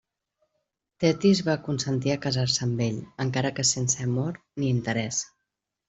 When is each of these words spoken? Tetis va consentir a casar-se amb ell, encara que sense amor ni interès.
Tetis 1.03 1.41
va 1.49 1.55
consentir 1.67 2.13
a 2.13 2.17
casar-se 2.25 2.65
amb 2.69 2.81
ell, 2.89 2.99
encara 3.29 3.55
que 3.61 3.67
sense 3.75 4.05
amor 4.11 4.45
ni 4.61 4.73
interès. 4.79 5.23